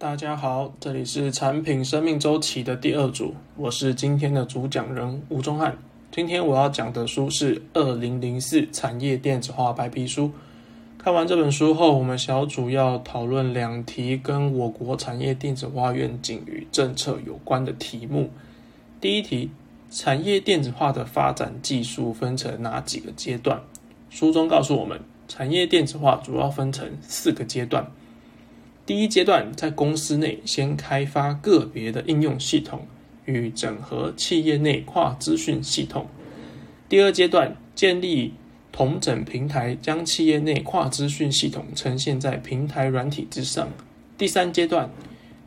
[0.00, 5.76] 大家好，这里是产品生命周期的第二组，我是今天的主讲人吴宗汉。
[6.12, 10.26] 今天我要讲的书是《二零零四产业电子化白皮书》。
[10.98, 18.30] 看完这本书后，我们小组要讨论两题跟我国产业电子化愿景与政策有关的题目。
[19.00, 19.50] 第一题，
[19.90, 23.60] 产业电子化的发展技术分成哪几个阶段？
[24.10, 27.90] 书中告诉我们，产业电子化主要分成四个阶段。
[28.88, 32.86] 第一阶段，在公司内先开发个别的应用系统
[33.26, 36.06] 与整合企业内跨资讯系统。
[36.88, 38.32] 第二阶段，建立
[38.72, 43.68] 同整平台，将企业内跨资讯系统呈现在平台软体之上。
[44.16, 44.88] 第三阶段，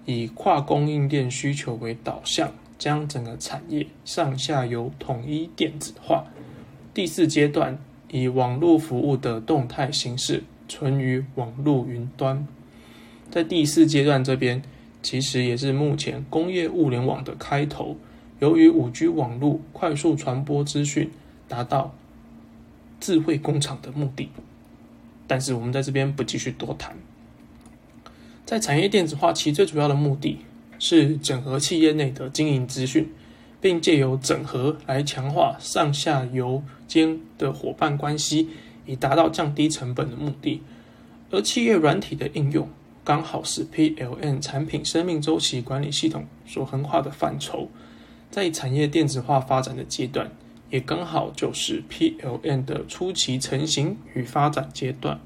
[0.05, 6.25] 以跨供应链需求为导向，将整个产业上下游统一电子化。
[6.93, 7.79] 第四阶段，
[8.11, 12.47] 以网络服务的动态形式存于网络云端。
[13.31, 14.61] 在第四阶段这边，
[15.01, 17.95] 其实也是目前工业物联网的开头。
[18.39, 21.09] 由于五 G 网络快速传播资讯，
[21.47, 21.95] 达到
[22.99, 24.29] 智慧工厂的目的。
[25.27, 26.97] 但是我们在这边不继续多谈。
[28.45, 30.39] 在产业电子化，其最主要的目的
[30.77, 33.09] 是整合企业内的经营资讯，
[33.61, 38.49] 并借由整合来强化上下游间的伙伴关系，
[38.85, 40.61] 以达到降低成本的目的。
[41.29, 42.67] 而企业软体的应用。
[43.11, 47.67] 刚好是 PLN 产品生命周期管理系统所横跨的范畴，
[48.29, 50.31] 在产业电子化发展的阶段，
[50.69, 55.19] 也刚好就是 PLN 的初期成型与发展阶段。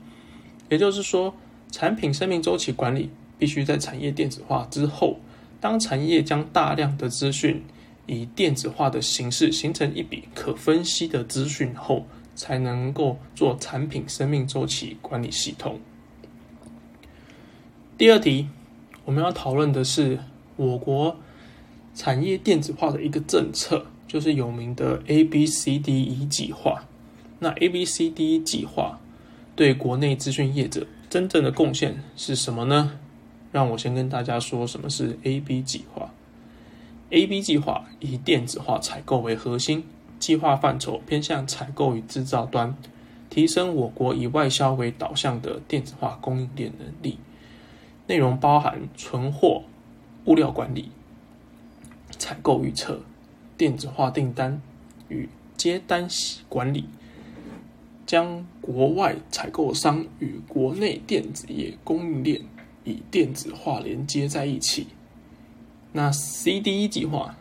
[0.68, 1.32] 也就是说，
[1.70, 5.20] 产品生命周期管理必须在产业电子化之后，
[5.62, 7.64] 当产业将大量的资讯
[8.08, 15.80] 以电子化的形式形成一笔可分析的资讯后，才能够做产品生命周期管理系统。
[17.98, 18.50] 第二题，
[19.06, 20.20] 我们要讨论的是
[20.58, 21.16] 我国
[21.94, 26.84] 产业电子化的一个政策，就是有名的 A B C D E 计划。
[27.40, 29.00] 那 A B C D E 计划
[29.56, 33.00] 对国内资讯业者真正的贡献是什么呢？
[33.54, 36.12] 让我先跟大家说什么是 A B 计划。
[37.12, 39.86] A B 计划以电子化采购为核心，
[40.20, 42.76] 计划范畴偏向采购与制造端，
[43.30, 47.18] 提升我国以外销为导向的电子化供应链能力。
[48.08, 49.64] 内容包含存货、
[50.26, 50.92] 物料管理、
[52.18, 53.02] 采购预测、
[53.58, 54.62] 电子化订单
[55.10, 56.08] 与接单
[56.48, 56.86] 管理，
[58.06, 62.42] 将国外采购商与国内电子业供应链
[62.84, 64.88] 以电子化连接在一起。
[65.94, 67.36] 那 CDE 计划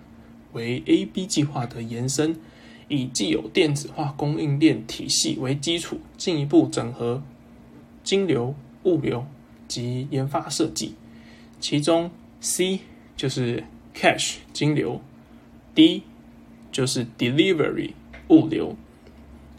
[0.52, 2.41] 为 AB 计划的延伸，
[2.88, 7.22] 以既有电子化供应链体系为基础，进一步整合
[8.02, 8.54] 金流、
[8.84, 9.26] 物流。
[9.69, 10.94] 及研发设计，
[11.60, 12.10] 其中
[12.41, 12.80] C
[13.16, 13.64] 就是
[13.94, 15.00] cash 金流
[15.75, 16.02] ，D
[16.70, 17.92] 就是 delivery
[18.28, 18.76] 物流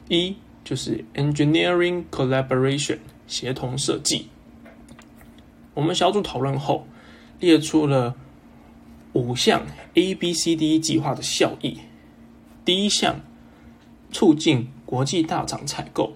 [0.09, 4.27] ，E 就是 engineering collaboration 协同设计。
[5.73, 6.87] 我们小组讨论后，
[7.39, 8.15] 列出了
[9.13, 11.79] 五项 A B C D 计划的效益。
[12.63, 13.21] 第一项，
[14.11, 16.13] 促进国际大厂采购。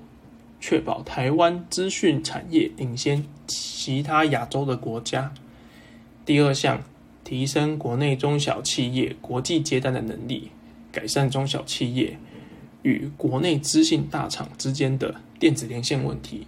[0.60, 5.34] 确保台湾资讯产业领先其他亚洲的国家。
[6.26, 6.84] 第二项，
[7.24, 10.52] 提升国内中小企业国际接单的能力，
[10.92, 12.18] 改善中小企业
[12.84, 16.46] 与国内资讯大厂之间的电子连线问题。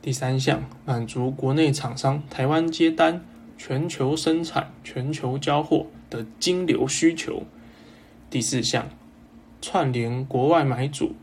[0.00, 3.24] 第三项，满足国内厂商台湾接单、
[3.58, 7.42] 全球生产、全球交货的金流需求。
[8.30, 8.88] 第四项，
[9.60, 11.14] 串联国外买主。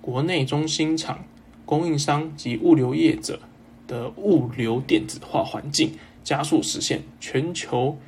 [0.00, 1.24] 国内中心厂、
[1.66, 3.40] 供应商及物流业者
[3.86, 5.92] 的物流电子化环境，
[6.24, 7.98] 加速实现全球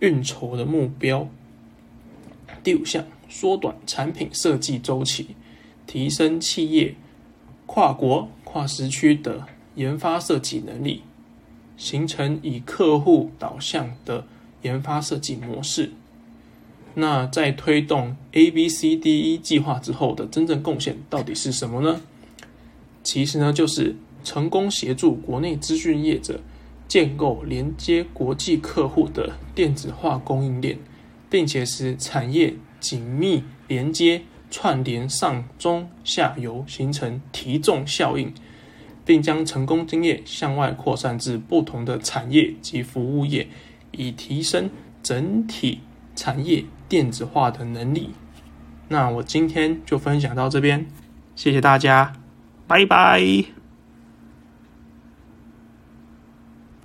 [0.00, 1.28] 运筹的目标。
[2.62, 5.36] 第五项，缩短产品设计周期，
[5.86, 6.94] 提升企业
[7.66, 11.02] 跨国、跨时区的研发设计能力，
[11.76, 14.26] 形成以客户导向的
[14.62, 15.92] 研发设计模式。
[17.00, 22.00] 那在推动 A B C D E 计划之后的真正贡献到底是什么呢？
[23.04, 26.40] 其实呢，就是成功协助国内资讯业者
[26.88, 30.76] 建构连接国际客户的电子化供应链，
[31.30, 38.34] 并且使产业紧密连接串联上中下游，形成提重效应，
[39.04, 43.46] 并将成功经验向外扩散至不同的产业及服务业，
[43.92, 44.68] 以提升
[45.00, 45.78] 整体
[46.16, 46.64] 产业。
[46.88, 48.14] 电子化的能力，
[48.88, 50.86] 那我今天就分享到这边，
[51.36, 52.14] 谢谢大家，
[52.66, 53.57] 拜拜。